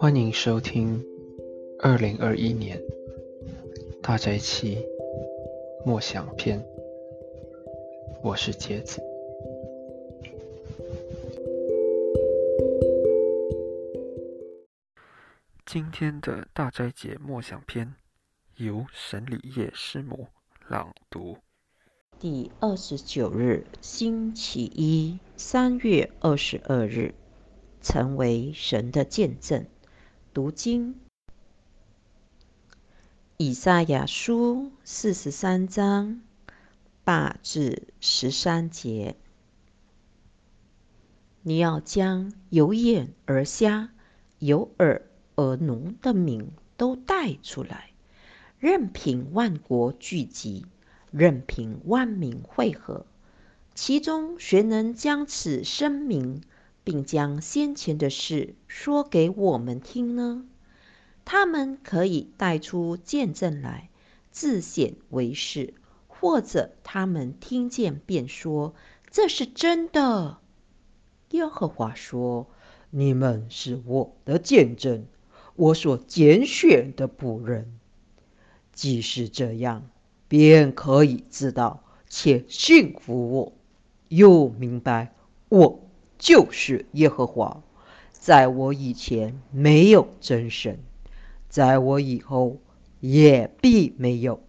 [0.00, 1.04] 欢迎收听
[1.78, 2.80] 二零二一年
[4.00, 4.78] 大宅期
[5.84, 6.64] 默想篇，
[8.22, 8.98] 我是杰子。
[15.66, 17.94] 今天的大斋节默想篇
[18.56, 20.28] 由沈礼叶师母
[20.66, 21.36] 朗读。
[22.18, 27.12] 第二十九日，星期一，三月二十二日，
[27.82, 29.66] 成为神的见证。
[30.32, 30.94] 读经，
[33.36, 36.22] 以赛亚书四十三章
[37.02, 39.16] 八至十三节。
[41.42, 43.90] 你要将有眼而瞎、
[44.38, 45.02] 有耳
[45.34, 47.90] 而聋的名都带出来，
[48.60, 50.64] 任凭万国聚集，
[51.10, 53.04] 任凭万民汇合，
[53.74, 56.40] 其中谁能将此声明？
[56.90, 60.44] 并将先前的事说给我们听呢？
[61.24, 63.90] 他们可以带出见证来，
[64.32, 65.74] 自显为是；
[66.08, 68.74] 或者他们听见便说
[69.08, 70.38] 这是真的。
[71.30, 72.48] 耶和华说
[72.90, 75.06] ：“你们是我的见证，
[75.54, 77.78] 我所拣选的仆人。
[78.72, 79.88] 既是这样，
[80.26, 83.52] 便可以知道且信服我，
[84.08, 85.14] 又明白
[85.50, 85.82] 我。”
[86.20, 87.62] 就是耶和华，
[88.12, 90.78] 在我以前没有真神，
[91.48, 92.58] 在我以后
[93.00, 94.42] 也必没有。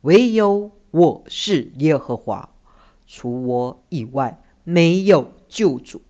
[0.00, 2.50] 唯有我是耶和华，
[3.06, 6.02] 除我以外没有救主。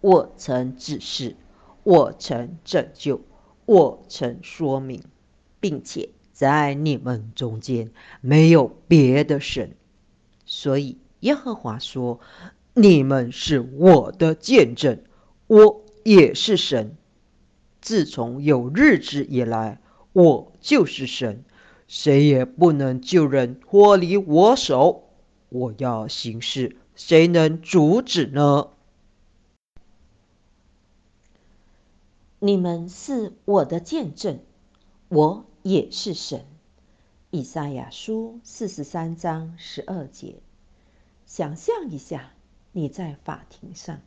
[0.00, 1.36] 我曾指示，
[1.84, 3.20] 我曾拯救，
[3.64, 5.04] 我曾说明，
[5.60, 9.76] 并且在你们中间没有别的神。
[10.44, 12.18] 所以耶和华说。
[12.76, 15.00] 你们是我的见证，
[15.46, 16.96] 我也是神。
[17.80, 19.80] 自从有日子以来，
[20.12, 21.44] 我就是神，
[21.86, 25.04] 谁也不能救人脱离我手。
[25.50, 28.70] 我要行事，谁能阻止呢？
[32.40, 34.40] 你们是我的见证，
[35.08, 36.44] 我也是神。
[37.30, 40.40] 以赛亚书四十三章十二节，
[41.24, 42.32] 想象一下。
[42.76, 44.00] 你在法庭上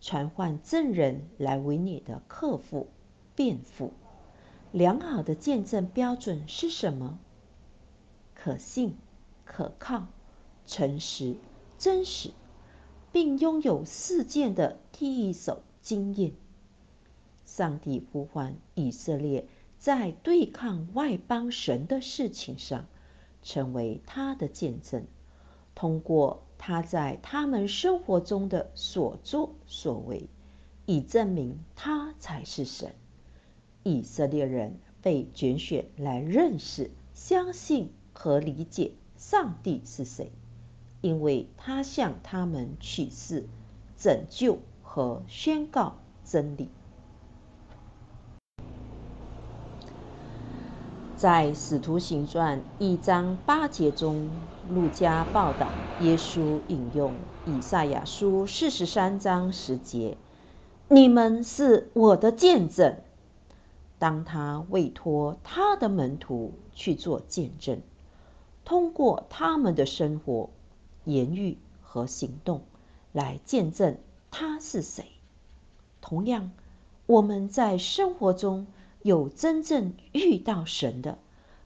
[0.00, 2.86] 传唤证人来为你的客户
[3.34, 3.92] 辩护，
[4.70, 7.18] 良好的见证标准是什么？
[8.36, 8.94] 可信、
[9.44, 10.06] 可靠、
[10.64, 11.34] 诚实、
[11.76, 12.30] 真实，
[13.10, 16.34] 并拥有事件的第一手经验。
[17.44, 19.48] 上帝呼唤以色列
[19.80, 22.86] 在对抗外邦神的事情上，
[23.42, 25.04] 成为他的见证，
[25.74, 26.44] 通过。
[26.64, 30.28] 他在他们生活中的所作所为，
[30.86, 32.94] 以证明他才是神。
[33.82, 40.30] 以色列人被拣选来认识、相信和理解上帝是谁，
[41.00, 43.48] 因为他向他们启示、
[43.98, 46.68] 拯救和宣告真理。
[51.22, 54.28] 在《使徒行传》一章八节中，
[54.68, 55.68] 路加报道
[56.00, 60.16] 耶稣引用以赛亚书四十三章十节
[60.90, 62.96] ：“你们是我的见证。”
[64.00, 67.80] 当他委托他的门徒去做见证，
[68.64, 70.50] 通过他们的生活、
[71.04, 72.62] 言语和行动
[73.12, 73.96] 来见证
[74.32, 75.04] 他是谁。
[76.00, 76.50] 同样，
[77.06, 78.66] 我们在生活中。
[79.02, 81.18] 有真正遇到神的，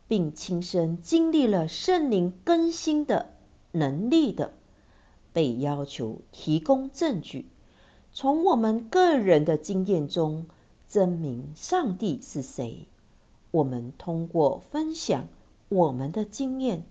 [0.09, 3.35] 并亲身经历了圣灵更新的
[3.73, 4.53] 能力的，
[5.35, 7.47] 被要求提供证据，
[8.13, 10.47] 从我们个人的经验中
[10.89, 12.87] 证明上帝是谁。
[13.51, 15.29] 我们通过分享
[15.69, 16.85] 我们的经验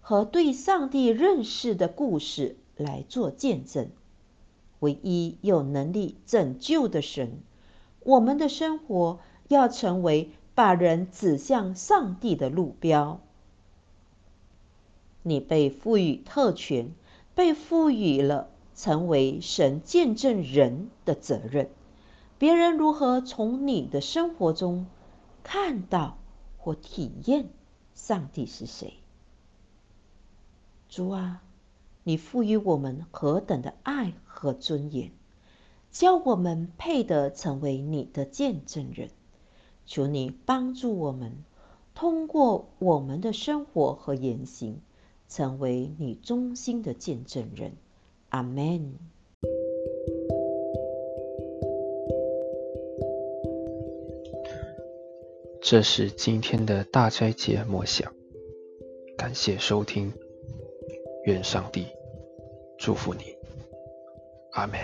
[0.00, 3.88] 和对上帝认识的故事来做见证。
[4.80, 7.40] 唯一有能力拯救的神，
[8.00, 9.20] 我们的生活。
[9.48, 13.20] 要成为把人指向上帝的路标。
[15.22, 16.92] 你被赋予特权，
[17.34, 21.68] 被赋予了成为神见证人的责任。
[22.38, 24.86] 别人如何从你的生活中
[25.42, 26.18] 看到
[26.56, 27.48] 或体验
[27.94, 28.94] 上帝是谁？
[30.88, 31.42] 主啊，
[32.04, 35.10] 你赋予我们何等的爱和尊严，
[35.90, 39.10] 教我们配得成为你的见证人。
[39.88, 41.32] 求你帮助我们，
[41.94, 44.82] 通过我们的生活和言行，
[45.30, 47.72] 成为你忠心的见证人。
[48.28, 48.92] 阿门。
[55.62, 58.12] 这是今天的大斋节默想，
[59.16, 60.12] 感谢收听，
[61.24, 61.86] 愿上帝
[62.76, 63.34] 祝福你。
[64.52, 64.78] 阿门。